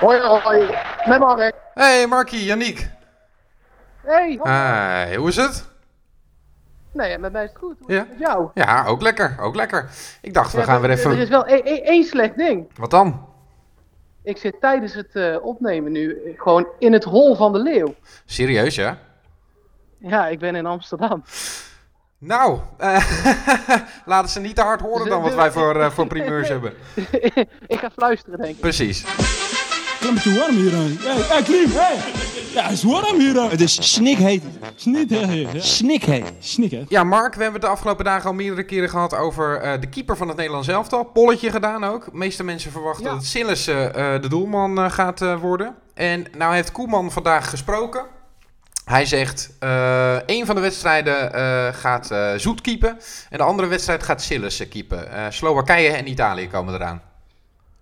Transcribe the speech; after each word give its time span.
Hoi, 0.00 0.20
hoi. 0.20 0.66
Met 1.06 1.18
Mark. 1.18 1.54
Hey 1.74 2.06
Markie, 2.06 2.44
Yannick. 2.44 2.88
Hey, 4.04 4.38
hoi. 4.42 5.16
Hoe 5.16 5.28
is 5.28 5.36
het? 5.36 5.68
Nee, 6.92 7.18
met 7.18 7.32
mij 7.32 7.42
is 7.44 7.48
het 7.48 7.58
goed. 7.58 7.76
Hoe 7.80 7.92
Ja. 7.94 8.06
met 8.08 8.18
jou? 8.18 8.50
Ja, 8.54 8.84
ook 8.86 9.02
lekker, 9.02 9.36
ook 9.40 9.54
lekker. 9.54 9.88
Ik 10.22 10.34
dacht, 10.34 10.52
we 10.52 10.62
gaan 10.62 10.80
weer 10.80 10.90
er- 10.90 10.96
even... 10.98 11.10
Er 11.10 11.18
is 11.18 11.28
wel 11.28 11.46
één- 11.46 11.64
één 11.64 11.84
één 11.84 12.04
slecht 12.04 12.36
ding. 12.36 12.70
Wat 12.76 12.90
dan? 12.90 13.28
Ik 14.22 14.36
zit 14.36 14.60
tijdens 14.60 14.94
het 14.94 15.14
eh, 15.16 15.36
opnemen 15.44 15.92
nu 15.92 16.18
gewoon 16.36 16.66
in 16.78 16.92
het 16.92 17.04
hol 17.04 17.34
van 17.36 17.52
de 17.52 17.58
leeuw. 17.58 17.94
Serieus, 18.24 18.74
ja? 18.74 18.98
Ja, 19.98 20.26
ik 20.28 20.38
ben 20.38 20.54
in 20.54 20.66
Amsterdam. 20.66 21.24
Nou, 22.18 22.58
eh, 22.78 23.04
laten 24.04 24.30
ze 24.30 24.40
niet 24.40 24.54
te 24.56 24.62
hard 24.62 24.80
horen 24.80 25.08
dan 25.08 25.22
wat 25.22 25.34
wij 25.34 25.50
voor, 25.50 25.80
eh, 25.80 25.90
voor 25.90 26.06
primeurs 26.16 26.48
hebben. 26.48 26.72
ik 27.66 27.78
ga 27.78 27.90
fluisteren, 27.90 28.38
denk 28.38 28.54
ik. 28.54 28.60
Precies. 28.60 29.04
Klimmetje 30.00 30.34
warm 30.38 30.56
hier 30.56 30.74
aan. 30.74 30.96
Hey, 31.00 31.16
hey 31.28 31.42
Klim, 31.42 31.70
hey. 31.72 31.96
Ja, 32.54 32.62
het 32.62 32.72
is 32.72 32.82
warm 32.82 33.18
hier. 33.18 33.50
Het 33.50 33.60
is 33.60 33.92
snikheet. 33.92 34.42
Snikheet. 34.76 36.32
Snik, 36.38 36.70
hè. 36.70 36.82
Ja, 36.88 37.04
Mark, 37.04 37.34
we 37.34 37.42
hebben 37.42 37.60
het 37.60 37.70
de 37.70 37.76
afgelopen 37.76 38.04
dagen 38.04 38.26
al 38.28 38.34
meerdere 38.34 38.62
keren 38.64 38.88
gehad 38.90 39.14
over 39.14 39.56
eh, 39.60 39.80
de 39.80 39.86
keeper 39.88 40.16
van 40.16 40.28
het 40.28 40.36
Nederlands 40.36 40.68
elftal. 40.68 41.04
Polletje 41.04 41.50
gedaan 41.50 41.84
ook. 41.84 42.04
De 42.04 42.10
meeste 42.16 42.44
mensen 42.44 42.70
verwachten 42.72 43.04
Ja. 43.04 43.10
dat 43.10 43.24
Sillissen 43.24 43.94
eh, 43.94 44.20
de 44.20 44.28
doelman 44.28 44.78
eh, 44.78 44.90
gaat 44.90 45.22
eh, 45.22 45.40
worden. 45.40 45.74
En 45.94 46.26
nou 46.38 46.54
heeft 46.54 46.72
Koeman 46.72 47.12
vandaag 47.12 47.50
gesproken. 47.50 48.04
Hij 48.84 49.04
zegt, 49.06 49.50
eh 49.58 50.14
één 50.16 50.46
van 50.46 50.54
de 50.54 50.60
wedstrijden 50.60 51.34
eh, 51.34 51.66
gaat 51.74 52.10
eh, 52.10 52.30
Zoet 52.36 52.60
keepen. 52.60 52.98
En 53.30 53.38
de 53.38 53.44
andere 53.44 53.68
wedstrijd 53.68 54.02
gaat 54.02 54.22
Sillissen 54.22 54.68
keepen. 54.68 55.12
Eh, 55.12 55.24
Slowakije 55.28 55.88
en 55.90 56.08
Italië 56.08 56.48
komen 56.48 56.74
eraan. 56.74 57.02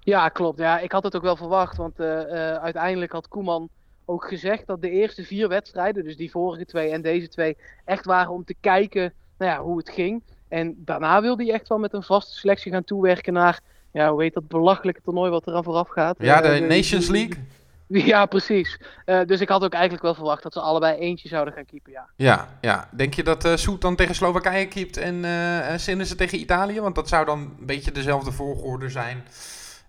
Ja, 0.09 0.29
klopt. 0.29 0.59
Ja, 0.59 0.79
ik 0.79 0.93
had 0.93 1.03
het 1.05 1.17
ook 1.17 1.23
wel 1.23 1.37
verwacht, 1.37 1.77
want 1.77 2.01
eh, 2.01 2.21
eh, 2.21 2.63
uiteindelijk 2.63 3.13
had 3.13 3.29
Koeman 3.29 3.69
ook 4.05 4.29
gezegd 4.29 4.67
dat 4.67 4.81
de 4.81 4.91
eerste 4.91 5.25
vier 5.25 5.49
wedstrijden, 5.49 6.05
dus 6.05 6.17
die 6.17 6.31
vorige 6.31 6.65
twee 6.65 6.91
en 6.91 7.03
deze 7.03 7.29
twee, 7.29 7.57
echt 7.85 8.05
waren 8.05 8.33
om 8.33 8.45
te 8.45 8.55
kijken 8.61 9.13
nou 9.39 9.53
ja, 9.53 9.61
hoe 9.61 9.79
het 9.79 9.91
ging. 9.91 10.23
En 10.49 10.75
daarna 10.77 11.21
wilde 11.21 11.45
hij 11.45 11.53
echt 11.53 11.69
wel 11.69 11.79
met 11.79 11.93
een 11.93 12.03
vaste 12.03 12.35
selectie 12.39 12.73
gaan 12.73 12.85
toewerken 12.85 13.33
naar, 13.33 13.61
ja, 13.93 14.11
hoe 14.11 14.23
heet 14.23 14.35
dat 14.35 14.49
belachelijke 14.49 15.01
toernooi 15.03 15.31
wat 15.31 15.47
eraan 15.47 15.65
vooraf 15.65 15.89
gaat. 15.89 16.17
Ja, 16.19 16.41
de 16.41 16.49
Eh, 16.49 16.69
Nations 16.69 17.09
League. 17.09 17.37
Ja, 17.91 18.27
precies. 18.27 18.81
Dus 19.27 19.41
ik 19.41 19.49
had 19.49 19.65
ook 19.65 19.73
eigenlijk 19.73 20.03
wel 20.03 20.15
verwacht 20.15 20.43
dat 20.43 20.53
ze 20.53 20.61
allebei 20.61 20.99
eentje 20.99 21.29
zouden 21.29 21.55
gaan 21.55 21.65
keepen, 21.65 21.93
ja. 21.93 22.09
Ja, 22.17 22.49
ja. 22.61 22.89
Denk 22.93 23.15
je 23.15 23.23
dat 23.23 23.45
eh 23.45 23.57
Soet 23.57 23.81
dan 23.81 23.97
tegen 23.97 24.15
Slowakije 24.15 24.69
keept 24.69 24.97
en 24.97 25.25
eh 25.25 25.77
Sillissen 25.77 26.17
tegen 26.17 26.41
Italië? 26.41 26.81
Want 26.81 26.95
dat 26.95 27.09
zou 27.09 27.25
dan 27.25 27.39
een 27.39 27.67
beetje 27.67 27.93
dezelfde 27.93 28.33
volgorde 28.33 28.89
zijn. 28.89 29.25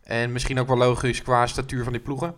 En 0.10 0.32
misschien 0.32 0.60
ook 0.60 0.68
wel 0.68 0.78
logisch 0.78 1.22
qua 1.22 1.48
statuur 1.48 1.84
van 1.84 1.94
die 1.94 2.02
ploegen. 2.02 2.36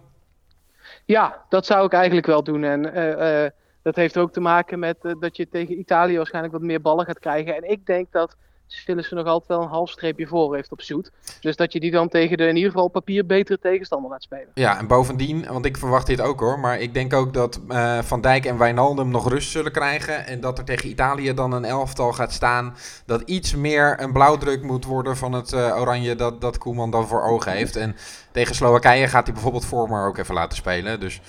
Ja, 1.05 1.45
dat 1.49 1.65
zou 1.65 1.85
ik 1.85 1.93
eigenlijk 1.93 2.25
wel 2.25 2.43
doen. 2.43 2.63
En 2.63 2.93
eh, 2.93 3.45
eh, 3.45 3.51
dat 3.81 3.95
heeft 3.95 4.17
ook 4.17 4.31
te 4.31 4.39
maken 4.39 4.79
met 4.79 4.97
eh, 5.01 5.11
dat 5.19 5.37
je 5.37 5.49
tegen 5.49 5.79
Italië 5.79 6.17
waarschijnlijk 6.17 6.53
wat 6.53 6.61
meer 6.61 6.81
ballen 6.81 7.05
gaat 7.05 7.19
krijgen. 7.19 7.55
En 7.55 7.71
ik 7.71 7.85
denk 7.85 8.11
dat 8.11 8.35
Sillissen 8.73 9.17
nog 9.17 9.25
altijd 9.25 9.47
wel 9.47 9.61
een 9.61 9.67
half 9.67 9.89
streepje 9.89 10.27
voor 10.27 10.55
heeft 10.55 10.71
op 10.71 10.81
zoet. 10.81 11.11
Dus 11.39 11.55
dat 11.55 11.73
je 11.73 11.79
die 11.79 11.91
dan 11.91 12.09
tegen 12.09 12.37
de 12.37 12.47
in 12.47 12.55
ieder 12.55 12.71
geval 12.71 12.87
papier 12.87 13.25
betere 13.25 13.59
tegenstander 13.59 14.11
laat 14.11 14.23
spelen. 14.23 14.47
Ja, 14.53 14.77
en 14.77 14.87
bovendien, 14.87 15.45
want 15.47 15.65
ik 15.65 15.77
verwacht 15.77 16.07
dit 16.07 16.21
ook 16.21 16.39
hoor, 16.39 16.59
maar 16.59 16.79
ik 16.79 16.93
denk 16.93 17.13
ook 17.13 17.33
dat 17.33 17.59
eh, 17.67 17.99
Van 17.99 18.21
Dijk 18.21 18.45
en 18.45 18.57
Wijnaldum 18.57 19.09
nog 19.09 19.29
rust 19.29 19.49
zullen 19.51 19.71
krijgen. 19.71 20.25
En 20.25 20.39
dat 20.39 20.57
er 20.57 20.63
tegen 20.63 20.89
Italië 20.89 21.33
dan 21.33 21.51
een 21.51 21.65
elftal 21.65 22.13
gaat 22.13 22.31
staan 22.31 22.75
dat 23.05 23.21
iets 23.21 23.55
meer 23.55 24.01
een 24.01 24.13
blauwdruk 24.13 24.63
moet 24.63 24.85
worden 24.85 25.17
van 25.17 25.33
het 25.33 25.53
eh, 25.53 25.79
oranje 25.79 26.15
dat, 26.15 26.41
dat 26.41 26.57
Koeman 26.57 26.91
dan 26.91 27.07
voor 27.07 27.23
ogen 27.23 27.51
heeft. 27.51 27.75
En 27.75 27.95
tegen 28.31 28.55
Slowakije 28.55 29.07
gaat 29.07 29.23
hij 29.23 29.33
bijvoorbeeld 29.33 29.65
Vormer 29.65 30.07
ook 30.07 30.17
even 30.17 30.33
laten 30.33 30.57
spelen. 30.57 30.99
Dus 30.99 31.21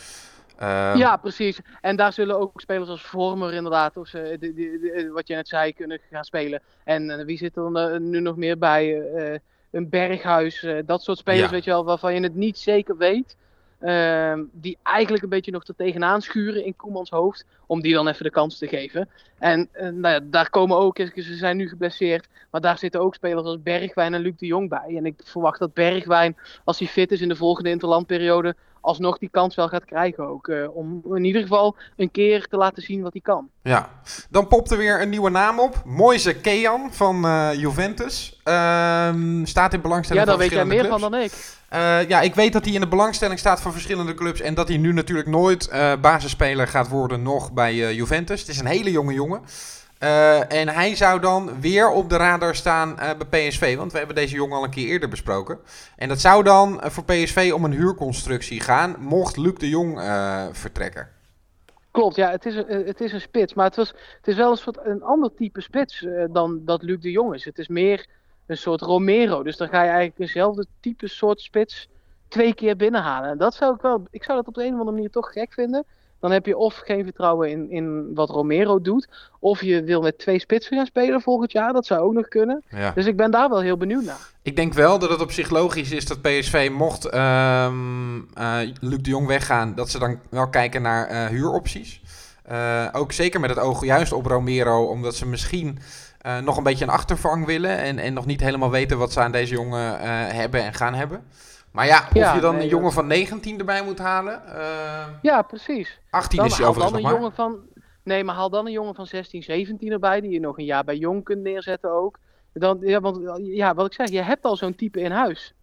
ehm, 0.63 0.97
Ja, 0.99 1.17
precies. 1.17 1.61
En 1.81 1.97
daar 1.97 2.13
zullen 2.13 2.39
ook 2.39 2.61
spelers 2.61 2.89
als 2.89 3.03
Vormer 3.03 3.53
inderdaad, 3.55 3.97
of 3.97 4.09
ze, 4.09 4.37
die- 4.41 4.55
die- 4.55 4.79
die- 4.81 5.11
wat 5.11 5.29
je 5.29 5.35
net 5.35 5.49
zei, 5.49 5.73
kunnen 5.73 5.99
gaan 6.11 6.25
spelen. 6.25 6.63
En 6.85 7.11
eh, 7.19 7.25
wie 7.25 7.37
zit 7.39 7.57
er 7.57 7.63
dan, 7.63 7.79
eh, 7.79 7.99
nu 7.99 8.21
nog 8.21 8.37
meer 8.37 8.59
bij? 8.59 9.01
Eh, 9.01 9.39
een 9.71 9.89
Berghuis, 9.89 10.67
dat 10.87 11.03
soort 11.03 11.19
spelers, 11.19 11.45
Ja. 11.45 11.51
weet 11.51 11.65
je 11.65 11.71
wel, 11.71 11.85
waarvan 11.85 12.15
je 12.15 12.21
het 12.21 12.35
niet 12.35 12.59
zeker 12.59 12.97
weet. 12.97 13.37
Ehm, 13.81 14.43
die 14.53 14.79
eigenlijk 14.83 15.23
een 15.23 15.29
beetje 15.29 15.51
nog 15.51 15.67
er 15.67 15.75
tegenaan 15.77 16.23
schuren 16.23 16.65
in 16.65 16.77
Koemans 16.77 17.11
hoofd. 17.11 17.45
Om 17.67 17.81
die 17.81 17.95
dan 17.95 18.09
even 18.09 18.25
de 18.25 18.31
kans 18.31 18.59
te 18.59 18.69
geven. 18.69 19.09
En 19.39 19.69
nou 19.73 20.09
ja, 20.15 20.21
daar 20.23 20.51
komen 20.51 20.77
ook, 20.77 20.97
ze 20.99 21.35
zijn 21.37 21.57
nu 21.57 21.69
geblesseerd. 21.69 22.29
Maar 22.51 22.61
daar 22.61 22.79
zitten 22.79 23.01
ook 23.01 23.15
spelers 23.15 23.47
als 23.47 23.63
Bergwijn 23.63 24.15
en 24.15 24.21
Luc 24.21 24.33
de 24.37 24.47
Jong 24.47 24.69
bij. 24.69 24.95
En 24.97 25.07
ik 25.07 25.21
verwacht 25.25 25.59
dat 25.59 25.75
Bergwijn, 25.75 26.37
als 26.65 26.79
hij 26.79 26.89
fit 26.89 27.13
is 27.13 27.21
in 27.21 27.29
de 27.29 27.37
volgende 27.37 27.71
interlandperiode. 27.71 28.55
Alsnog 28.83 29.19
die 29.19 29.29
kans 29.33 29.55
wel 29.55 29.69
gaat 29.69 29.85
krijgen 29.85 30.29
ook. 30.29 30.49
eh, 30.49 30.77
om 30.77 31.03
in 31.15 31.25
ieder 31.25 31.43
geval 31.43 31.77
een 31.97 32.11
keer 32.11 32.47
te 32.47 32.57
laten 32.57 32.83
zien 32.83 33.03
wat 33.03 33.13
hij 33.13 33.23
kan. 33.23 33.49
Ja, 33.63 33.89
dan 34.31 34.49
popt 34.49 34.71
er 34.71 34.77
weer 34.79 35.01
een 35.03 35.09
nieuwe 35.11 35.31
naam 35.31 35.61
op. 35.61 35.83
Moise 35.85 36.35
Kean 36.35 36.93
van 36.93 37.25
eh, 37.25 37.51
Juventus. 37.55 38.41
Ehm, 38.45 39.45
staat 39.45 39.73
in 39.73 39.81
belangstelling 39.81 40.27
Ja, 40.27 40.31
daar 40.31 40.39
van 40.41 40.49
weet 40.49 40.59
jij 40.59 40.65
meer 40.65 40.79
verschillende 40.85 41.11
van 41.11 41.21
clubs. 41.21 41.33
dan 41.69 41.91
ik. 41.91 42.03
Eh, 42.03 42.09
ja, 42.09 42.21
ik 42.21 42.35
weet 42.35 42.53
dat 42.53 42.65
hij 42.65 42.75
in 42.75 42.81
de 42.81 42.89
belangstelling 42.89 43.39
staat 43.39 43.61
van 43.61 43.73
verschillende 43.73 44.15
clubs. 44.15 44.41
En 44.41 44.55
dat 44.55 44.69
hij 44.69 44.77
nu 44.77 44.93
natuurlijk 44.93 45.29
nooit 45.29 45.71
basisspeler 46.01 46.69
gaat 46.69 46.89
worden 46.89 47.23
nog 47.23 47.53
bij 47.53 47.95
Juventus. 47.95 48.41
Het 48.41 48.49
is 48.49 48.59
een 48.59 48.67
hele 48.67 48.91
jonge 48.91 49.13
jongen. 49.13 49.41
Eh, 50.03 50.53
en 50.53 50.69
hij 50.69 50.95
zou 50.95 51.21
dan 51.21 51.61
weer 51.61 51.91
op 51.91 52.09
de 52.09 52.17
radar 52.17 52.55
staan 52.55 52.99
eh, 52.99 53.11
bij 53.19 53.49
PSV. 53.49 53.77
Want 53.77 53.93
we 53.93 53.99
hebben 53.99 54.17
deze 54.17 54.35
jongen 54.35 54.57
al 54.57 54.65
een 54.65 54.71
keer 54.71 54.89
eerder 54.89 55.09
besproken. 55.09 55.59
En 55.97 56.09
dat 56.09 56.21
zou 56.21 56.43
dan 56.43 56.81
eh, 56.81 56.91
voor 56.91 57.05
PSV 57.05 57.51
om 57.55 57.65
een 57.65 57.73
huurconstructie 57.73 58.61
gaan. 58.61 58.97
Mocht 58.99 59.37
Luc 59.37 59.55
de 59.55 59.69
Jong 59.69 60.01
vertrekken. 60.53 61.09
Klopt, 61.91 62.17
ja, 62.17 62.31
het 62.31 62.47
is, 62.47 62.55
een, 62.55 62.87
het 62.87 63.01
is 63.01 63.13
een 63.13 63.21
spits. 63.21 63.55
Maar 63.55 63.65
het, 63.65 63.77
was, 63.77 63.89
het 64.17 64.29
is 64.29 64.37
wel 64.37 64.51
een 64.51 64.57
soort 64.57 64.79
een 64.83 65.03
ander 65.03 65.35
type 65.35 65.61
spits 65.61 66.07
dan 66.31 66.61
dat 66.65 66.83
Luc 66.83 67.01
de 67.01 67.11
Jong 67.11 67.35
is. 67.35 67.45
Het 67.45 67.59
is 67.59 67.69
meer 67.69 68.07
een 68.47 68.57
soort 68.57 68.81
Romero. 68.81 69.43
Dus 69.43 69.57
dan 69.57 69.69
ga 69.69 69.83
je 69.83 69.89
eigenlijk 69.89 70.19
eenzelfde 70.19 70.67
type 70.81 71.09
soort 71.09 71.41
spits 71.41 71.89
twee 72.29 72.55
keer 72.55 72.77
binnenhalen. 72.77 73.31
En 73.31 73.39
dat 73.39 73.55
zou 73.55 73.75
ik 73.75 73.81
wel, 73.81 74.03
ik 74.11 74.25
zou 74.25 74.39
dat 74.39 74.49
op 74.49 74.55
de 74.55 74.61
een 74.61 74.73
of 74.73 74.79
andere 74.79 74.97
manier 74.97 75.11
toch 75.11 75.33
gek 75.33 75.53
vinden. 75.53 75.85
Dan 76.23 76.31
heb 76.31 76.47
je 76.47 76.57
of 76.57 76.75
geen 76.75 77.05
vertrouwen 77.05 77.51
in, 77.51 77.71
in 77.71 78.15
wat 78.15 78.31
Romero 78.31 78.81
doet. 78.81 79.09
Of 79.39 79.63
je 79.63 79.83
wil 79.83 80.01
met 80.01 80.19
twee 80.19 80.39
spitsen 80.39 80.77
gaan 80.77 80.87
spelen 80.87 81.21
volgend 81.21 81.53
jaar. 81.53 81.73
Dat 81.73 81.87
zou 81.87 82.01
ook 82.01 82.13
nog 82.13 82.29
kunnen. 82.29 82.63
Ja. 82.69 82.93
Dus 82.95 83.07
ik 83.07 83.17
ben 83.17 83.31
daar 83.31 83.49
wel 83.49 83.61
heel 83.61 83.77
benieuwd 83.77 84.05
naar. 84.05 84.31
Ik 84.43 84.57
denk 84.57 84.73
wel 84.73 84.99
dat 84.99 85.11
het 85.11 85.21
op 85.21 85.33
zich 85.33 85.51
logisch 85.51 85.91
is 85.91 86.07
dat 86.07 86.23
PSV, 86.23 86.71
mocht 86.73 87.05
ehm, 87.05 88.19
eh, 88.35 88.59
Luc 88.81 88.99
de 89.03 89.11
Jong 89.11 89.27
weggaan, 89.27 89.75
dat 89.75 89.91
ze 89.91 89.99
dan 89.99 90.19
wel 90.31 90.49
kijken 90.49 90.83
naar 90.83 91.07
eh, 91.07 91.27
huuropties. 91.27 92.01
Eh, 92.43 92.87
ook 92.93 93.13
zeker 93.13 93.41
met 93.41 93.51
het 93.51 93.59
oog 93.59 93.85
juist 93.85 94.13
op 94.13 94.27
Romero, 94.27 94.85
omdat 94.85 95.15
ze 95.15 95.27
misschien 95.27 95.79
nog 96.45 96.57
een 96.57 96.63
beetje 96.63 96.85
een 96.85 96.91
achtervang 96.91 97.47
willen. 97.47 97.79
En, 97.79 97.99
en 97.99 98.15
nog 98.15 98.27
niet 98.27 98.41
helemaal 98.41 98.71
weten 98.71 98.99
wat 98.99 99.13
ze 99.13 99.21
aan 99.21 99.33
deze 99.33 99.55
jongen 99.55 100.01
hebben 100.35 100.65
en 100.65 100.75
gaan 100.75 100.95
hebben. 100.95 101.25
Maar 101.73 101.87
ja, 101.87 101.99
of 102.09 102.15
Ja, 102.15 102.35
je 102.35 102.41
dan 102.41 102.55
nee, 102.55 102.63
een 102.63 102.69
jongen 102.69 102.93
van 102.93 103.07
19 103.07 103.59
erbij 103.59 103.83
moet 103.85 103.99
halen. 103.99 104.47
eh, 104.47 105.07
Ja, 105.23 105.43
precies. 105.43 106.01
18 106.11 106.39
Dan 106.39 106.47
is 106.47 106.57
hij 106.57 106.65
haal 106.65 106.75
dan 106.75 106.83
overigens 106.83 106.87
een 106.87 106.93
nog 106.93 107.03
maar. 107.03 107.13
jongen 107.21 107.33
van. 107.35 107.81
Nee, 108.03 108.25
maar 108.25 108.35
haal 108.35 108.51
dan 108.51 108.67
een 108.67 108.73
jongen 108.73 108.95
van 108.95 109.07
16, 109.07 109.43
17 109.43 109.93
erbij. 109.93 110.21
Die 110.21 110.31
je 110.31 110.41
nog 110.41 110.59
een 110.59 110.65
jaar 110.65 110.85
bij 110.85 110.97
jong 110.97 111.25
kunt 111.25 111.43
neerzetten 111.43 111.93
ook. 111.93 112.19
Dan, 112.53 112.79
ja, 112.81 113.01
want 113.01 113.19
ja, 113.43 113.75
wat 113.75 113.87
ik 113.87 113.93
zeg, 113.93 114.09
je 114.09 114.23
hebt 114.23 114.45
al 114.45 114.57
zo'n 114.57 114.75
type 114.75 115.01
in 115.01 115.11
huis. 115.11 115.55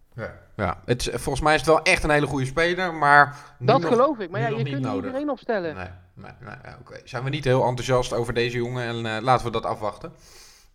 Ja, 0.56 0.82
het, 0.86 1.00
is- 1.08 1.22
volgens 1.22 1.42
mij 1.42 1.54
is 1.54 1.60
het 1.60 1.70
wel 1.70 1.82
echt 1.82 2.04
een 2.04 2.10
hele 2.10 2.26
goede 2.28 2.46
speler, 2.46 2.94
maar... 2.94 3.36
Dat 3.60 3.82
nog- 3.82 3.90
geloof 3.92 4.18
ik. 4.20 4.30
Maar 4.30 4.42
ja, 4.42 4.50
nog 4.50 4.58
je 4.60 4.64
kunt 4.70 4.86
niet 4.86 4.94
iedereen 4.94 5.30
opstellen. 5.30 5.76
Nee, 5.76 5.88
nee, 6.14 6.32
nee, 6.40 6.56
ja, 6.64 6.78
oké. 6.80 7.00
Zijn 7.04 7.24
we 7.24 7.30
niet 7.30 7.44
heel 7.44 7.66
enthousiast 7.66 8.14
over 8.14 8.34
deze 8.34 8.58
jongen 8.58 8.84
en 8.84 9.06
eh, 9.16 9.22
laten 9.22 9.46
we 9.46 9.52
dat 9.52 9.66
afwachten. 9.66 10.14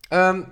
Ehm, 0.08 0.42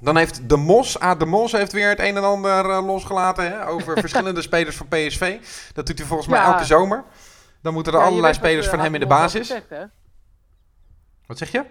dan 0.00 0.16
heeft 0.16 0.48
De 0.48 0.56
Mos, 0.56 0.98
ah, 0.98 1.18
De 1.18 1.26
Mos 1.26 1.52
heeft 1.52 1.72
weer 1.72 1.88
het 1.88 1.98
een 1.98 2.16
en 2.16 2.24
ander 2.24 2.70
eh, 2.70 2.86
losgelaten 2.86 3.44
hè, 3.44 3.68
over 3.68 3.98
verschillende 4.06 4.42
spelers 4.42 4.76
van 4.76 4.88
PSV. 4.88 5.38
Dat 5.72 5.86
doet 5.86 5.98
hij 5.98 6.06
volgens 6.06 6.28
mij 6.28 6.38
Ja. 6.38 6.52
elke 6.52 6.64
zomer. 6.64 7.04
Dan 7.62 7.72
moeten 7.72 7.92
er 7.92 7.98
Ja, 7.98 8.04
allerlei 8.04 8.34
spelers 8.34 8.66
eh, 8.66 8.72
van 8.72 8.80
hem 8.80 8.94
in 8.94 9.00
de 9.00 9.06
basis. 9.06 9.46
Zegt, 9.46 9.70
hè? 9.70 9.84
Wat 11.26 11.38
zeg 11.38 11.50
je? 11.52 11.64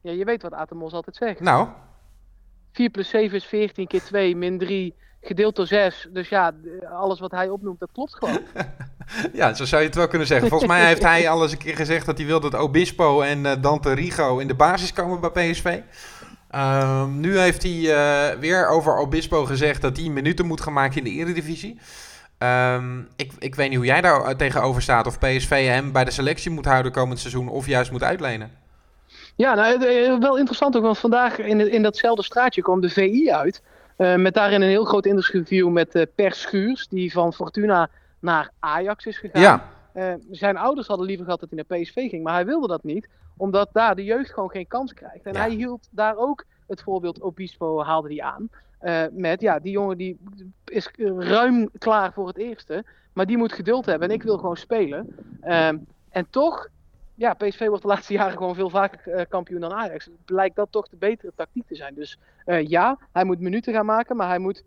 Ja, 0.00 0.12
je 0.12 0.24
weet 0.24 0.42
wat 0.42 0.52
Atemos 0.52 0.92
altijd 0.92 1.16
zegt. 1.16 1.40
Nou, 1.40 1.68
4 2.72 2.90
plus 2.90 3.08
7 3.08 3.36
is 3.36 3.44
14 3.44 3.86
keer 3.86 4.02
2 4.02 4.36
min 4.36 4.58
3 4.58 4.94
gedeeld 5.20 5.56
door 5.56 5.66
6. 5.66 6.08
Dus 6.12 6.28
ja, 6.28 6.52
alles 6.92 7.20
wat 7.20 7.30
hij 7.30 7.48
opnoemt, 7.48 7.80
dat 7.80 7.92
klopt 7.92 8.14
gewoon. 8.14 8.40
ja, 9.32 9.54
zo 9.54 9.64
zou 9.64 9.80
je 9.82 9.86
het 9.86 9.96
wel 9.96 10.08
kunnen 10.08 10.26
zeggen. 10.26 10.48
Volgens 10.48 10.70
mij 10.70 10.86
heeft 10.86 11.02
hij 11.02 11.28
al 11.30 11.42
eens 11.42 11.52
een 11.52 11.58
keer 11.58 11.76
gezegd 11.76 12.06
dat 12.06 12.18
hij 12.18 12.26
wil 12.26 12.40
dat 12.40 12.54
Obispo 12.54 13.20
en 13.20 13.46
eh, 13.46 13.56
Dante 13.60 13.92
Rigo 13.92 14.38
in 14.38 14.46
de 14.46 14.54
basis 14.54 14.92
komen 14.92 15.20
bij 15.20 15.50
PSV. 15.50 15.80
Ehm, 16.56 17.20
nu 17.20 17.38
heeft 17.38 17.62
hij 17.62 17.94
eh, 17.94 18.38
weer 18.38 18.68
over 18.68 18.96
Obispo 18.96 19.44
gezegd 19.44 19.82
dat 19.82 19.96
hij 19.96 20.08
minuten 20.08 20.46
moet 20.46 20.60
gaan 20.60 20.72
maken 20.72 20.98
in 20.98 21.04
de 21.04 21.10
Eredivisie. 21.10 21.78
Ehm, 22.38 23.00
ik, 23.16 23.32
ik 23.38 23.54
weet 23.54 23.68
niet 23.68 23.76
hoe 23.76 23.86
jij 23.86 24.00
daar 24.00 24.24
eh, 24.24 24.36
tegenover 24.36 24.82
staat. 24.82 25.06
Of 25.06 25.18
PSV 25.18 25.66
hem 25.66 25.92
bij 25.92 26.04
de 26.04 26.10
selectie 26.10 26.50
moet 26.50 26.64
houden 26.64 26.92
komend 26.92 27.18
seizoen 27.18 27.48
of 27.48 27.66
juist 27.66 27.90
moet 27.90 28.02
uitlenen. 28.02 28.50
Ja, 29.34 29.54
nou, 29.54 29.84
eh, 29.84 30.18
wel 30.18 30.36
interessant 30.36 30.76
ook, 30.76 30.82
want 30.82 30.98
vandaag 30.98 31.38
in, 31.38 31.72
in 31.72 31.82
datzelfde 31.82 32.22
straatje 32.22 32.62
kwam 32.62 32.80
de 32.80 32.90
VI 32.90 33.30
uit. 33.30 33.62
met 33.96 34.34
daarin 34.34 34.62
een 34.62 34.68
heel 34.68 34.84
groot 34.84 35.06
interview 35.06 35.68
met 35.68 36.06
Per 36.14 36.32
Schuurs, 36.32 36.88
die 36.88 37.12
van 37.12 37.32
Fortuna 37.32 37.88
naar 38.18 38.50
Ajax 38.58 39.06
is 39.06 39.18
gegaan. 39.18 39.42
Ja, 39.42 39.68
zijn 40.30 40.56
ouders 40.56 40.86
hadden 40.86 41.06
liever 41.06 41.24
gehad 41.24 41.40
dat 41.40 41.50
hij 41.50 41.64
naar 41.66 41.78
PSV 41.78 42.08
ging, 42.10 42.22
maar 42.22 42.34
hij 42.34 42.46
wilde 42.46 42.66
dat 42.66 42.84
niet, 42.84 43.08
omdat 43.36 43.68
daar 43.72 43.94
de 43.94 44.04
jeugd 44.04 44.32
gewoon 44.32 44.50
geen 44.50 44.66
kans 44.66 44.94
krijgt. 44.94 45.24
En 45.24 45.32
Ja. 45.32 45.40
hij 45.40 45.50
hield 45.50 45.88
daar 45.90 46.16
ook 46.16 46.44
het 46.66 46.82
voorbeeld 46.82 47.20
Obispo 47.20 47.82
haalde 47.82 48.08
die 48.08 48.24
aan. 48.24 48.48
eh, 48.78 49.04
met 49.10 49.40
ja, 49.40 49.58
die 49.58 49.72
jongen 49.72 49.96
die 49.96 50.18
is 50.64 50.90
ruim 51.18 51.70
klaar 51.78 52.12
voor 52.12 52.26
het 52.26 52.36
eerste, 52.36 52.84
maar 53.12 53.26
die 53.26 53.36
moet 53.36 53.52
geduld 53.52 53.86
hebben 53.86 54.08
en 54.08 54.14
ik 54.14 54.22
wil 54.22 54.38
gewoon 54.38 54.56
spelen. 54.56 55.16
Ehm, 55.40 55.76
en 56.10 56.26
toch, 56.30 56.68
ja, 57.14 57.34
PSV 57.34 57.66
wordt 57.66 57.82
de 57.82 57.88
laatste 57.94 58.12
jaren 58.12 58.36
gewoon 58.36 58.54
veel 58.54 58.70
vaker 58.70 59.12
eh, 59.12 59.24
kampioen 59.28 59.60
dan 59.60 59.72
Ajax. 59.72 60.08
Blijkt 60.24 60.56
dat 60.56 60.68
toch 60.70 60.88
de 60.88 60.96
betere 60.96 61.32
tactiek 61.36 61.66
te 61.66 61.74
zijn. 61.74 61.94
Dus 61.94 62.18
eh, 62.44 62.66
ja, 62.66 62.98
hij 63.12 63.24
moet 63.24 63.40
minuten 63.40 63.72
gaan 63.72 63.86
maken, 63.86 64.16
maar 64.16 64.28
hij 64.28 64.38
moet 64.38 64.64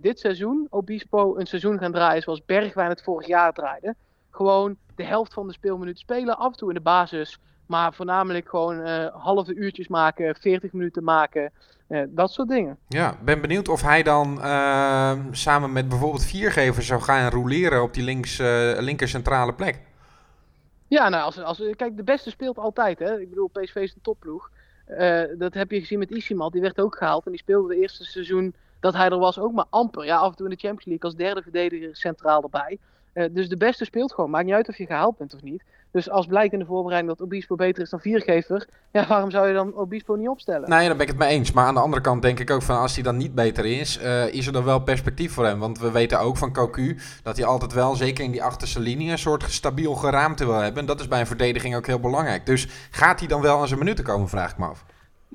dit 0.00 0.18
seizoen 0.18 0.66
Obispo 0.70 1.36
een 1.36 1.46
seizoen 1.46 1.78
gaan 1.78 1.92
draaien 1.92 2.22
zoals 2.22 2.44
Bergwijn 2.44 2.88
het 2.88 3.02
vorig 3.02 3.26
jaar 3.26 3.52
draaide 3.52 3.94
gewoon 4.30 4.76
de 4.94 5.04
helft 5.04 5.32
van 5.32 5.46
de 5.46 5.52
speelminuten 5.52 6.00
spelen. 6.00 6.38
Af 6.38 6.52
en 6.52 6.58
toe 6.58 6.68
in 6.68 6.74
de 6.74 6.80
basis. 6.80 7.38
Maar 7.66 7.94
voornamelijk 7.94 8.48
gewoon 8.48 8.80
eh, 8.82 9.06
halve 9.14 9.54
uurtjes 9.54 9.88
maken, 9.88 10.36
40 10.40 10.72
minuten 10.72 11.04
maken. 11.04 11.52
eh, 11.86 12.02
dat 12.08 12.32
soort 12.32 12.48
dingen. 12.48 12.78
ja. 12.88 13.16
ben 13.24 13.40
benieuwd 13.40 13.68
of 13.68 13.82
hij 13.82 14.02
dan 14.02 14.42
eh, 14.42 15.12
samen 15.30 15.72
met 15.72 15.88
bijvoorbeeld 15.88 16.24
Viergever 16.24 16.82
zou 16.82 17.00
gaan 17.00 17.30
roleren 17.30 17.82
op 17.82 17.94
die 17.94 18.04
links, 18.04 18.38
eh, 18.38 18.76
linker 18.78 19.08
centrale 19.08 19.54
plek. 19.54 19.80
Ja, 20.88 21.08
nou, 21.08 21.24
als, 21.24 21.38
als, 21.42 21.62
kijk, 21.76 21.96
de 21.96 22.02
beste 22.02 22.30
speelt 22.30 22.58
altijd. 22.58 22.98
Hè? 22.98 23.20
Ik 23.20 23.28
bedoel, 23.28 23.50
PSV 23.52 23.74
is 23.76 23.94
een 23.94 24.02
topploeg. 24.02 24.50
Dat 25.38 25.54
heb 25.54 25.70
je 25.70 25.80
gezien 25.80 25.98
met 25.98 26.10
Isimat. 26.10 26.52
Die 26.52 26.60
werd 26.60 26.80
ook 26.80 26.96
gehaald. 26.96 27.24
En 27.24 27.30
die 27.30 27.40
speelde 27.40 27.74
de 27.74 27.80
eerste 27.80 28.04
seizoen 28.04 28.54
dat 28.80 28.94
hij 28.94 29.08
er 29.08 29.18
was 29.18 29.38
ook 29.38 29.52
maar 29.52 29.64
amper. 29.70 30.04
Ja, 30.04 30.16
af 30.16 30.30
en 30.30 30.36
toe 30.36 30.46
in 30.46 30.52
de 30.52 30.60
Champions 30.60 30.84
League 30.84 31.04
als 31.04 31.14
derde 31.14 31.42
verdediger 31.42 31.96
centraal 31.96 32.42
erbij. 32.42 32.78
Dus 33.32 33.48
de 33.48 33.56
beste 33.56 33.84
speelt 33.84 34.12
gewoon. 34.12 34.30
Maakt 34.30 34.44
niet 34.44 34.54
uit 34.54 34.68
of 34.68 34.78
je 34.78 34.86
gehaald 34.86 35.16
bent 35.18 35.34
of 35.34 35.42
niet. 35.42 35.62
Dus 35.96 36.10
als 36.10 36.26
blijkt 36.26 36.52
in 36.52 36.58
de 36.58 36.64
voorbereiding 36.64 37.16
dat 37.16 37.26
Obispo 37.26 37.54
beter 37.54 37.82
is 37.82 37.90
dan 37.90 38.00
Viergever. 38.00 38.66
Ja, 38.92 39.06
waarom 39.06 39.30
zou 39.30 39.48
je 39.48 39.54
dan 39.54 39.74
Obispo 39.74 40.14
niet 40.14 40.28
opstellen? 40.28 40.68
Nee, 40.68 40.86
daar 40.86 40.96
ben 40.96 41.06
ik 41.06 41.12
het 41.12 41.18
mee 41.18 41.28
eens. 41.28 41.52
Maar 41.52 41.66
aan 41.66 41.74
de 41.74 41.80
andere 41.80 42.02
kant 42.02 42.22
denk 42.22 42.38
ik 42.38 42.50
ook 42.50 42.62
van 42.62 42.78
als 42.78 42.94
hij 42.94 43.02
dan 43.02 43.16
niet 43.16 43.34
beter 43.34 43.64
is, 43.64 43.98
eh, 43.98 44.34
is 44.34 44.46
er 44.46 44.52
dan 44.52 44.64
wel 44.64 44.80
perspectief 44.80 45.32
voor 45.32 45.44
hem. 45.44 45.58
Want 45.58 45.78
we 45.78 45.90
weten 45.90 46.20
ook 46.20 46.36
van 46.36 46.52
Cocu 46.52 46.98
dat 47.22 47.36
hij 47.36 47.46
altijd 47.46 47.72
wel, 47.72 47.94
zeker 47.94 48.24
in 48.24 48.30
die 48.30 48.42
achterste 48.42 48.80
linie, 48.80 49.10
een 49.10 49.18
soort 49.18 49.42
stabiel 49.42 49.94
geraamte 49.94 50.44
wil 50.44 50.58
hebben. 50.58 50.80
En 50.80 50.86
dat 50.86 51.00
is 51.00 51.08
bij 51.08 51.20
een 51.20 51.26
verdediging 51.26 51.76
ook 51.76 51.86
heel 51.86 52.00
belangrijk. 52.00 52.46
Dus 52.46 52.68
gaat 52.90 53.18
hij 53.18 53.28
dan 53.28 53.40
wel 53.40 53.60
aan 53.60 53.66
zijn 53.66 53.78
minuten 53.78 54.04
komen, 54.04 54.28
vraag 54.28 54.50
ik 54.50 54.58
me 54.58 54.66
af. 54.66 54.84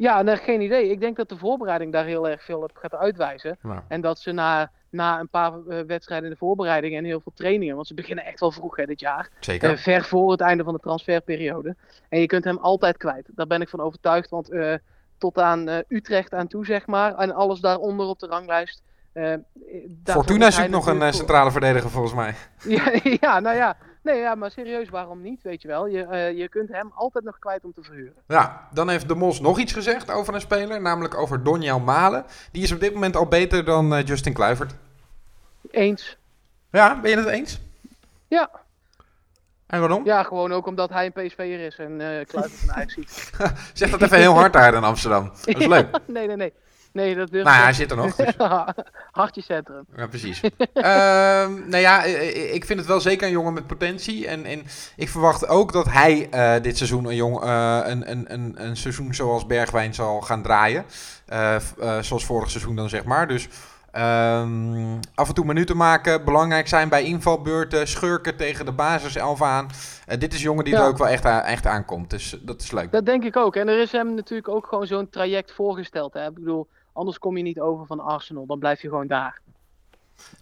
Ja, 0.01 0.21
nee, 0.21 0.37
geen 0.37 0.61
idee. 0.61 0.89
Ik 0.89 0.99
denk 0.99 1.15
dat 1.15 1.29
de 1.29 1.37
voorbereiding 1.37 1.91
daar 1.91 2.05
heel 2.05 2.29
erg 2.29 2.43
veel 2.43 2.61
op 2.61 2.71
gaat 2.73 2.95
uitwijzen. 2.95 3.57
En 3.87 4.01
dat 4.01 4.19
ze 4.19 4.31
na, 4.31 4.71
na 4.89 5.19
een 5.19 5.27
paar 5.27 5.53
eh, 5.53 5.79
wedstrijden 5.87 6.25
in 6.27 6.33
de 6.33 6.39
voorbereiding 6.39 6.95
en 6.95 7.03
heel 7.03 7.19
veel 7.19 7.31
trainingen, 7.35 7.75
want 7.75 7.87
ze 7.87 7.93
beginnen 7.93 8.25
echt 8.25 8.39
wel 8.39 8.51
vroeg 8.51 8.75
hè, 8.75 8.85
dit 8.85 8.99
jaar, 8.99 9.29
Zeker. 9.39 9.71
eh, 9.71 9.77
ver 9.77 10.03
voor 10.03 10.31
het 10.31 10.41
einde 10.41 10.63
van 10.63 10.73
de 10.73 10.79
transferperiode. 10.79 11.75
En 12.09 12.19
je 12.19 12.25
kunt 12.25 12.43
hem 12.43 12.57
altijd 12.57 12.97
kwijt. 12.97 13.27
Daar 13.35 13.47
ben 13.47 13.61
ik 13.61 13.69
van 13.69 13.79
overtuigd, 13.79 14.29
want 14.29 14.49
eh, 14.49 14.73
tot 15.17 15.37
aan 15.37 15.83
Utrecht 15.87 16.33
aan 16.33 16.47
toe, 16.47 16.65
zeg 16.65 16.87
maar, 16.87 17.15
en 17.15 17.31
alles 17.33 17.59
daaronder 17.59 18.05
op 18.05 18.19
de 18.19 18.27
ranglijst. 18.27 18.81
Fortuna 20.03 20.51
zoekt 20.51 20.69
nog 20.69 20.85
een 20.87 21.13
centrale 21.13 21.51
verdediger 21.51 21.89
volgens 21.89 22.13
mij. 22.13 22.35
Ja, 22.77 22.91
ja, 23.21 23.39
nou 23.39 23.55
ja. 23.55 23.77
Nee, 24.01 24.19
ja, 24.19 24.35
maar 24.35 24.51
serieus, 24.51 24.89
waarom 24.89 25.21
niet, 25.21 25.41
weet 25.41 25.61
je 25.61 25.67
wel? 25.67 25.87
Je, 25.87 26.03
eh, 26.03 26.37
je 26.37 26.49
kunt 26.49 26.69
hem 26.69 26.91
altijd 26.95 27.23
nog 27.23 27.39
kwijt 27.39 27.63
om 27.63 27.73
te 27.73 27.83
verhuren. 27.83 28.13
Ja, 28.27 28.67
dan 28.73 28.89
heeft 28.89 29.07
De 29.07 29.15
Mos 29.15 29.39
nog 29.39 29.59
iets 29.59 29.73
gezegd 29.73 30.11
over 30.11 30.33
een 30.33 30.41
speler, 30.41 30.81
namelijk 30.81 31.15
over 31.17 31.43
Donjel 31.43 31.79
Malen. 31.79 32.25
Die 32.51 32.63
is 32.63 32.71
op 32.71 32.79
dit 32.79 32.93
moment 32.93 33.15
al 33.15 33.25
beter 33.27 33.65
dan 33.65 33.93
eh, 33.95 34.05
Justin 34.05 34.33
Kluivert. 34.33 34.73
Eens. 35.71 36.17
Ja, 36.71 36.99
ben 37.01 37.09
je 37.09 37.17
het 37.17 37.27
eens? 37.27 37.61
Ja. 38.27 38.49
En 39.67 39.79
waarom? 39.79 40.05
Ja, 40.05 40.23
gewoon 40.23 40.51
ook 40.51 40.65
omdat 40.67 40.89
hij 40.89 41.05
een 41.05 41.27
PSV'er 41.27 41.59
is 41.59 41.77
en 41.77 42.01
eh 42.01 42.25
Kluivert 42.25 42.61
een 42.63 42.71
Ajax 42.71 42.93
ziet. 42.93 43.31
Zeg 43.73 43.89
dat 43.89 44.01
even 44.01 44.17
heel 44.17 44.33
hard 44.33 44.53
daar 44.53 44.73
in 44.73 44.83
Amsterdam. 44.83 45.31
Dat 45.45 45.59
is 45.59 45.65
leuk. 45.75 45.87
nee, 46.07 46.27
nee, 46.27 46.35
nee. 46.35 46.53
Nee, 46.93 47.15
dat 47.15 47.31
durf 47.31 47.43
Nou 47.43 47.57
ja, 47.57 47.63
hij 47.63 47.73
zit 47.73 47.91
er 47.91 47.97
nog. 47.97 48.15
dus- 48.15 48.35
Hartjecentrum. 49.11 49.85
Ja, 49.95 50.07
precies. 50.07 50.41
Ehm 50.73 51.69
nou 51.69 51.77
ja, 51.77 52.05
eh, 52.05 52.53
ik 52.53 52.65
vind 52.65 52.79
het 52.79 52.87
wel 52.87 52.99
zeker 53.01 53.27
een 53.27 53.33
jongen 53.33 53.53
met 53.53 53.67
potentie. 53.67 54.27
En, 54.27 54.45
en 54.45 54.63
ik 54.95 55.09
verwacht 55.09 55.47
ook 55.47 55.73
dat 55.73 55.89
hij 55.89 56.27
eh, 56.31 56.61
dit 56.61 56.77
seizoen 56.77 57.05
een, 57.05 57.15
jong, 57.15 57.43
eh, 57.43 57.79
een, 57.83 58.11
een, 58.11 58.33
een, 58.33 58.53
een 58.57 58.77
seizoen 58.77 59.13
zoals 59.13 59.45
Bergwijn 59.45 59.93
zal 59.93 60.21
gaan 60.21 60.41
draaien. 60.41 60.85
Eh, 61.25 61.55
eh, 61.55 61.61
zoals 62.01 62.25
vorig 62.25 62.49
seizoen 62.49 62.75
dan, 62.75 62.89
zeg 62.89 63.03
maar. 63.03 63.27
Dus 63.27 63.47
ehm, 63.91 64.99
af 65.15 65.27
en 65.27 65.33
toe 65.33 65.45
minuten 65.45 65.77
maken, 65.77 66.25
belangrijk 66.25 66.67
zijn 66.67 66.89
bij 66.89 67.03
invalbeurten, 67.03 67.87
schurken 67.87 68.37
tegen 68.37 68.65
de 68.65 68.71
basiself 68.71 69.41
aan. 69.41 69.69
Eh, 70.05 70.19
dit 70.19 70.31
is 70.33 70.37
een 70.39 70.45
jongen 70.45 70.65
die 70.65 70.75
er 70.75 70.85
ook 70.87 70.97
wel 70.97 71.07
echt, 71.07 71.25
echt 71.25 71.65
aankomt. 71.67 72.09
Dus 72.09 72.37
dat 72.41 72.61
is 72.61 72.71
leuk. 72.71 72.91
Dat 72.91 73.05
denk 73.05 73.23
ik 73.23 73.35
ook. 73.37 73.55
En 73.55 73.67
er 73.67 73.81
is 73.81 73.91
hem 73.91 74.15
natuurlijk 74.15 74.47
ook 74.49 74.67
gewoon 74.67 74.87
zo'n 74.87 75.09
traject 75.09 75.51
voorgesteld. 75.51 76.13
Hè? 76.13 76.27
Ik 76.27 76.33
bedoel, 76.33 76.67
anders 76.93 77.19
kom 77.19 77.37
je 77.37 77.43
niet 77.43 77.59
over 77.59 77.85
van 77.85 77.99
Arsenal. 77.99 78.45
Dan 78.45 78.59
blijf 78.59 78.81
je 78.81 78.87
gewoon 78.89 79.07
daar. 79.07 79.39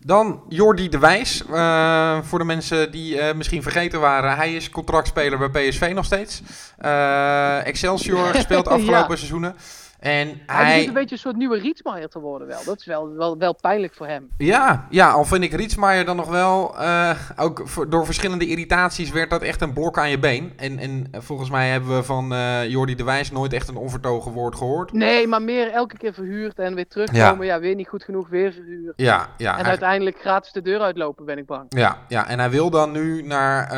Dan 0.05 0.43
Jordi 0.49 0.89
de 0.89 0.99
Wijs. 0.99 1.45
Eh, 1.45 2.21
voor 2.21 2.39
de 2.39 2.45
mensen 2.45 2.91
die 2.91 3.19
eh, 3.19 3.35
misschien 3.35 3.61
vergeten 3.63 3.99
waren. 3.99 4.35
Hij 4.35 4.55
is 4.55 4.69
contractspeler 4.69 5.49
bij 5.51 5.69
PSV 5.69 5.91
nog 5.93 6.05
steeds. 6.05 6.41
Eh, 6.77 7.65
Excelsior 7.65 8.25
gespeeld 8.35 8.63
de 8.65 8.69
afgelopen 8.69 9.09
Ja. 9.09 9.15
seizoenen. 9.15 9.55
En 9.99 10.27
Hij 10.27 10.37
hij... 10.45 10.65
begint 10.65 10.87
een 10.87 10.93
beetje 10.93 11.15
een 11.15 11.21
soort 11.21 11.35
nieuwe 11.35 11.59
Rietsmaier 11.59 12.09
te 12.09 12.19
worden 12.19 12.47
wel. 12.47 12.63
Dat 12.65 12.79
is 12.79 12.85
wel, 12.85 13.13
wel, 13.13 13.37
wel 13.37 13.55
pijnlijk 13.61 13.93
voor 13.93 14.07
hem. 14.07 14.29
Ja, 14.37 14.87
ja, 14.89 15.11
al 15.11 15.25
vind 15.25 15.43
ik 15.43 15.53
Rietsmaier 15.53 16.05
dan 16.05 16.15
nog 16.15 16.29
wel... 16.29 16.77
eh, 16.79 17.09
ook 17.37 17.61
voor- 17.65 17.89
door 17.89 18.05
verschillende 18.05 18.47
irritaties 18.47 19.11
werd 19.11 19.29
dat 19.29 19.41
echt 19.41 19.61
een 19.61 19.73
blok 19.73 19.97
aan 19.97 20.09
je 20.09 20.19
been. 20.19 20.53
En, 20.57 20.79
en 20.79 21.07
volgens 21.11 21.49
mij 21.49 21.69
hebben 21.69 21.95
we 21.95 22.03
van 22.03 22.33
eh 22.33 22.67
Jordi 22.69 22.95
de 22.95 23.03
Wijs 23.03 23.31
nooit 23.31 23.53
echt 23.53 23.67
een 23.67 23.75
onvertogen 23.75 24.31
woord 24.31 24.55
gehoord. 24.55 24.91
Nee, 24.93 25.27
maar 25.27 25.41
meer 25.41 25.71
elke 25.71 25.97
keer 25.97 26.13
verhuurd 26.13 26.59
en 26.59 26.75
weer 26.75 26.87
terugkomen. 26.87 27.45
Ja, 27.45 27.59
weer 27.59 27.75
niet 27.75 27.87
goed 27.87 28.03
genoeg, 28.03 28.29
weer 28.29 28.51
verhuurd. 28.53 28.93
Ja, 28.95 29.27
ja. 29.37 29.51
En 29.53 29.59
hij- 29.59 29.69
uiteindelijk 29.69 30.19
gratis 30.19 30.51
de 30.51 30.61
deur 30.61 30.79
uitlopen, 30.81 31.25
ben 31.25 31.37
ik 31.37 31.45
bang. 31.45 31.65
Ja, 31.69 31.97
ja, 32.07 32.27
en 32.27 32.39
hij 32.39 32.49
wil 32.49 32.69
dan 32.69 32.91
nu 32.91 33.21
naar 33.21 33.69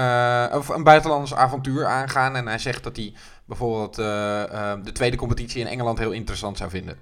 eh, 0.52 0.62
een 0.76 0.84
buitenlands 0.84 1.36
avontuur 1.36 1.86
aangaan. 1.86 2.36
En 2.36 2.48
hij 2.48 2.58
zegt 2.58 2.84
dat 2.84 2.96
hij 2.96 3.14
bijvoorbeeld 3.52 3.98
eh, 3.98 4.44
eh, 4.44 4.84
de 4.84 4.92
tweede 4.92 5.18
competitie 5.18 5.62
in 5.62 5.68
Engeland 5.68 5.98
heel 6.00 6.12
interessant 6.12 6.58
zou 6.58 6.70
vinden. 6.70 6.98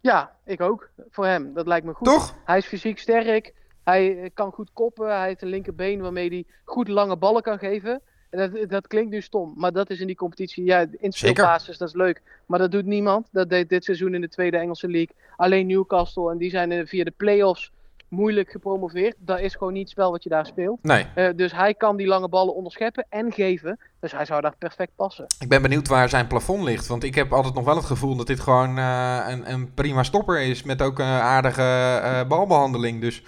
Ja, 0.00 0.32
ik 0.44 0.60
ook. 0.60 0.88
Voor 1.10 1.26
hem. 1.26 1.54
Dat 1.54 1.66
lijkt 1.66 1.86
me 1.86 1.92
goed. 1.92 2.06
Toch? 2.06 2.34
Hij 2.44 2.58
is 2.58 2.66
fysiek 2.66 2.98
sterk. 2.98 3.52
Hij 3.84 4.22
eh, 4.22 4.30
kan 4.34 4.52
goed 4.52 4.70
koppen. 4.72 5.16
Hij 5.16 5.26
heeft 5.26 5.42
een 5.42 5.48
linkerbeen 5.48 6.00
waarmee 6.00 6.28
hij 6.28 6.44
goed 6.64 6.88
lange 6.88 7.16
ballen 7.16 7.42
kan 7.42 7.58
geven. 7.58 8.00
En 8.30 8.38
dat, 8.38 8.70
dat 8.70 8.86
klinkt 8.86 9.10
nu 9.10 9.20
stom, 9.20 9.52
maar 9.56 9.72
dat 9.72 9.90
is 9.90 10.00
in 10.00 10.06
die 10.06 10.16
competitie. 10.16 10.64
Ja, 10.64 10.86
in 10.98 11.12
speelbasis, 11.12 11.78
dat 11.78 11.88
is 11.88 11.94
leuk. 11.94 12.22
Maar 12.46 12.58
dat 12.58 12.70
doet 12.70 12.84
niemand. 12.84 13.28
Dat 13.32 13.48
deed 13.48 13.68
dit 13.68 13.84
seizoen 13.84 14.14
in 14.14 14.20
de 14.20 14.28
tweede 14.28 14.56
Engelse 14.56 14.88
League. 14.88 15.16
Alleen 15.36 15.66
Newcastle. 15.66 16.30
En 16.30 16.38
die 16.38 16.50
zijn 16.50 16.72
eh, 16.72 16.86
via 16.86 17.04
de 17.04 17.14
play-offs 17.16 17.72
moeilijk 18.14 18.50
gepromoveerd. 18.50 19.14
Dat 19.18 19.40
is 19.40 19.54
gewoon 19.54 19.72
niet 19.72 19.82
het 19.82 19.90
spel 19.90 20.10
wat 20.10 20.22
je 20.22 20.28
daar 20.28 20.46
speelt. 20.46 20.82
Nee. 20.82 21.06
Eh, 21.14 21.28
dus 21.36 21.52
hij 21.52 21.74
kan 21.74 21.96
die 21.96 22.06
lange 22.06 22.28
ballen 22.28 22.54
onderscheppen 22.54 23.06
en 23.08 23.32
geven. 23.32 23.78
Dus 24.00 24.12
hij 24.12 24.24
zou 24.24 24.40
daar 24.40 24.54
perfect 24.58 24.92
passen. 24.96 25.26
Ik 25.38 25.48
ben 25.48 25.62
benieuwd 25.62 25.88
waar 25.88 26.08
zijn 26.08 26.26
plafond 26.26 26.62
ligt. 26.62 26.86
Want 26.86 27.04
ik 27.04 27.14
heb 27.14 27.32
altijd 27.32 27.54
nog 27.54 27.64
wel 27.64 27.76
het 27.76 27.84
gevoel 27.84 28.16
dat 28.16 28.26
dit 28.26 28.40
gewoon 28.40 28.78
eh, 28.78 29.24
een, 29.28 29.52
een 29.52 29.74
prima 29.74 30.02
stopper 30.02 30.40
is. 30.40 30.62
Met 30.62 30.82
ook 30.82 30.98
een 30.98 31.04
aardige 31.04 31.62
eh, 32.02 32.28
balbehandeling. 32.28 33.00
Dus 33.00 33.22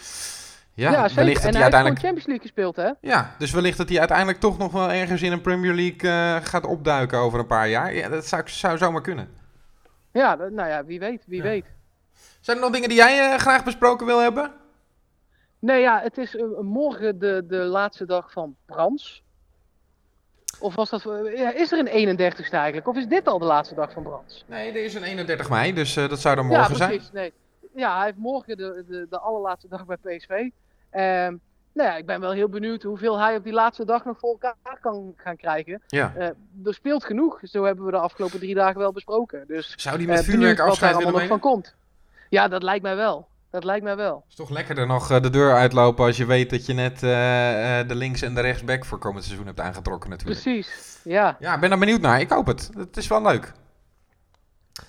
ja, 0.75 0.90
wellicht 1.14 1.35
dat 1.35 1.43
hij 1.43 1.52
hij 1.52 1.62
uiteindelijk... 1.62 2.00
Champions 2.00 2.26
League 2.26 2.43
gespeeld, 2.43 2.76
hè? 2.76 2.90
Ja, 3.00 3.35
dus 3.38 3.50
wellicht 3.50 3.78
dat 3.78 3.88
hij 3.88 3.99
uiteindelijk 3.99 4.40
toch 4.40 4.59
nog 4.59 4.73
wel 4.73 4.90
ergens 4.93 5.23
in 5.23 5.33
een 5.33 5.40
Premier 5.40 5.75
League 5.75 6.40
gaat 6.43 6.66
opduiken 6.66 7.19
over 7.19 7.38
een 7.38 7.47
paar 7.47 7.69
jaar. 7.69 7.95
Ja, 7.95 8.09
dat 8.09 8.26
zou, 8.26 8.43
zou 8.47 8.78
zomaar 8.78 9.02
kunnen. 9.02 9.28
Ja, 10.12 10.35
nou 10.35 10.69
ja, 10.69 10.85
wie 10.85 10.99
weet, 10.99 11.23
wie 11.26 11.43
Ja. 11.43 11.43
weet. 11.43 11.64
Zijn 12.40 12.57
er 12.57 12.62
nog 12.62 12.73
dingen 12.73 12.88
die 12.88 12.99
jij 12.99 13.38
graag 13.38 13.64
besproken 13.64 14.07
wil 14.07 14.21
hebben? 14.21 14.50
Nee, 15.59 15.81
ja, 15.81 16.01
het 16.01 16.19
is 16.19 16.37
eh, 16.37 16.45
morgen 16.61 17.19
de, 17.19 17.45
de 17.49 17.57
laatste 17.57 18.07
dag 18.07 18.33
van 18.33 18.57
Brans. 18.67 19.23
Of 20.61 20.75
was 20.75 20.91
dat... 20.91 21.07
eh, 21.07 21.39
ja, 21.39 21.53
is 21.53 21.73
er 21.73 21.79
een 21.79 22.19
31ste 22.19 22.51
eigenlijk? 22.51 22.89
Of 22.89 22.97
is 22.97 23.07
dit 23.07 23.27
al 23.27 23.39
de 23.39 23.45
laatste 23.45 23.75
dag 23.75 23.93
van 23.93 24.03
Brans? 24.03 24.45
Nee, 24.47 24.71
er 24.71 24.85
is 24.85 24.95
een 24.95 25.03
31 25.03 25.49
mei, 25.49 25.73
dus 25.73 25.97
eh, 25.97 26.09
dat 26.09 26.21
zou 26.21 26.37
dan 26.37 26.47
morgen 26.47 26.71
ja, 26.71 26.77
zijn. 26.77 26.91
precies. 26.91 27.13
Nee. 27.13 27.33
Ja, 27.75 27.97
hij 27.97 28.05
heeft 28.05 28.19
morgen 28.19 28.57
de, 28.57 28.85
de, 28.89 29.07
de 29.11 29.19
allerlaatste 29.19 29.69
dag 29.69 29.87
bij 29.87 29.97
PSV. 29.97 30.49
Ehm 30.91 31.37
nou 31.77 31.89
ja, 31.89 31.97
ik 31.97 32.07
ben 32.07 32.21
wel 32.21 32.31
heel 32.31 32.49
benieuwd 32.49 32.83
hoeveel 32.83 33.19
hij 33.19 33.37
op 33.37 33.45
die 33.45 33.53
laatste 33.53 33.85
dag 33.85 34.05
nog 34.05 34.19
voor 34.19 34.31
elkaar 34.31 34.79
kan 34.81 35.13
gaan 35.17 35.37
krijgen. 35.37 35.83
Ja. 35.87 36.13
Er 36.65 36.75
speelt 36.75 37.05
genoeg, 37.05 37.41
zo 37.43 37.65
hebben 37.65 37.85
we 37.85 37.91
de 37.91 37.99
afgelopen 37.99 38.39
drie 38.39 38.55
dagen 38.55 38.79
wel 38.79 38.93
besproken. 38.93 39.45
Dus 39.47 39.75
Zou 39.77 39.99
die 39.99 40.07
met 40.07 40.17
benieuwd 40.17 40.35
vuurwerk 40.35 40.57
wat 40.57 40.67
daar 40.67 40.69
afscheid 40.69 40.95
allemaal 40.95 41.13
nog 41.13 41.27
van 41.29 41.41
komt. 41.41 41.75
Ja, 42.29 42.49
dat 42.49 42.63
lijkt 42.63 42.83
mij 42.83 42.97
wel. 42.97 43.29
Dat 43.50 43.65
lijkt 43.65 43.85
mij 43.85 43.97
wel. 43.97 44.25
is 44.29 44.35
toch 44.35 44.50
lekkerder 44.50 44.87
nog 44.87 45.11
eh, 45.11 45.21
de 45.21 45.31
deur 45.31 45.55
uitlopen 45.55 46.05
als 46.05 46.17
je 46.17 46.26
weet 46.26 46.50
dat 46.50 46.67
je 46.67 46.73
net 46.73 47.03
eh, 47.03 47.81
eh, 47.81 47.88
de 47.88 47.95
links- 47.95 48.23
en 48.23 48.35
de 48.35 48.41
rechtsback 48.41 48.85
voor 48.85 48.99
komend 48.99 49.25
seizoen 49.25 49.47
hebt 49.47 49.61
aangetrokken 49.61 50.11
natuurlijk. 50.11 50.43
Precies, 50.43 51.00
ja. 51.05 51.37
Ja, 51.41 51.55
ik 51.55 51.61
ben 51.61 51.71
daar 51.71 51.79
benieuwd 51.79 52.00
naar. 52.00 52.21
Ik 52.21 52.31
hoop 52.31 52.47
het. 52.47 52.71
Het 52.76 52.97
is 52.97 53.07
wel 53.09 53.23
leuk. 53.23 53.53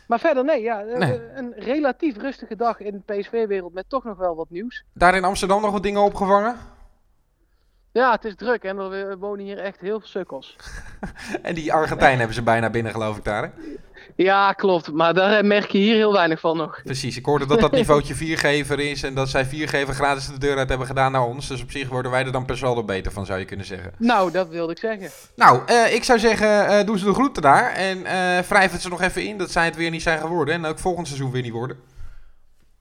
Maar 0.08 0.20
verder, 0.20 0.44
nee, 0.44 0.62
ja, 0.62 0.82
Nee. 0.82 1.22
een 1.36 1.54
relatief 1.58 2.18
rustige 2.18 2.56
dag 2.56 2.80
in 2.80 3.04
de 3.06 3.14
PSV-wereld 3.14 3.74
met 3.74 3.90
toch 3.90 4.04
nog 4.04 4.18
wel 4.18 4.36
wat 4.36 4.50
nieuws. 4.50 4.84
Daar 4.94 5.16
in 5.16 5.24
Amsterdam 5.24 5.62
nog 5.62 5.72
wat 5.72 5.84
dingen 5.84 6.02
opgevangen? 6.02 6.56
Ja, 7.92 8.12
het 8.12 8.26
is 8.26 8.36
druk 8.36 8.64
en 8.64 8.78
er 8.78 9.18
wonen 9.18 9.46
hier 9.46 9.58
echt 9.60 9.80
heel 9.82 10.00
veel 10.00 10.08
sukkels. 10.10 10.56
En 11.42 11.56
die 11.56 11.74
Argentijnen 11.74 12.18
hebben 12.18 12.36
ze 12.36 12.44
bijna 12.44 12.70
binnen, 12.70 12.92
geloof 12.92 13.18
ik 13.18 13.24
daar. 13.24 13.44
Hè? 13.44 13.50
Ja, 14.16 14.54
klopt. 14.54 14.92
Maar 14.92 15.14
daar 15.14 15.46
merk 15.46 15.72
je 15.72 15.78
hier 15.78 15.96
heel 15.96 16.14
weinig 16.14 16.40
van 16.40 16.58
nog. 16.58 16.82
Precies, 16.84 17.18
ik 17.18 17.26
hoorde 17.26 17.46
dat 17.46 17.60
dat 17.60 17.72
niveautje 17.82 18.16
viergever 18.16 18.80
is 18.80 19.04
en 19.04 19.14
dat 19.14 19.30
zij 19.30 19.46
viergever 19.46 19.94
gratis 19.94 20.28
de 20.28 20.38
deur 20.38 20.58
uit 20.58 20.70
hebben 20.70 20.88
gedaan 20.88 21.12
naar 21.12 21.26
ons. 21.26 21.48
Dus 21.48 21.62
op 21.62 21.72
zich 21.72 21.90
worden 21.90 22.12
wij 22.12 22.26
er 22.26 22.32
dan 22.32 22.46
per 22.46 22.58
saldo 22.58 22.84
beter 22.84 23.12
van, 23.12 23.26
zou 23.26 23.40
je 23.40 23.46
kunnen 23.46 23.66
zeggen. 23.66 23.92
Nou, 23.98 24.32
dat 24.32 24.50
wilde 24.50 24.72
ik 24.72 24.80
zeggen. 24.80 25.10
Nou, 25.36 25.62
eh, 25.66 25.94
ik 25.94 26.04
zou 26.04 26.20
zeggen, 26.20 26.68
eh 26.68 26.86
doen 26.86 26.98
ze 26.98 27.06
de 27.06 27.14
groeten 27.14 27.42
daar 27.42 27.72
en 27.72 28.06
eh 28.06 28.44
wrijf 28.44 28.72
het 28.72 28.82
ze 28.82 28.90
nog 28.90 29.02
even 29.02 29.26
in 29.26 29.38
dat 29.38 29.52
zij 29.52 29.66
het 29.66 29.76
weer 29.76 29.90
niet 29.90 30.02
zijn 30.02 30.20
geworden 30.20 30.54
en 30.54 30.66
ook 30.66 30.80
volgend 30.80 31.08
seizoen 31.08 31.32
weer 31.32 31.42
niet 31.42 31.52
worden. 31.54 31.78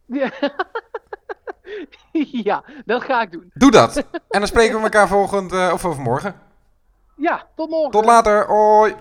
Ja. 0.07 0.31
ja, 2.49 2.65
dat 2.85 3.03
ga 3.03 3.23
ik 3.23 3.33
doen. 3.33 3.51
Doe 3.55 3.71
dat. 3.71 3.97
En 4.31 4.43
dan 4.43 4.47
spreken 4.47 4.77
we 4.77 4.83
elkaar 4.83 5.09
volgend, 5.09 5.53
eh, 5.53 5.71
of 5.73 5.85
overmorgen. 5.85 6.35
Ja, 7.17 7.47
tot 7.57 7.71
morgen. 7.71 7.91
Tot 7.91 8.05
later, 8.05 8.47
hoi. 8.47 8.95